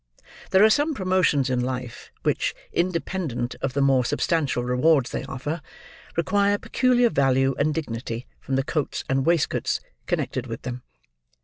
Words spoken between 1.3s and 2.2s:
in life,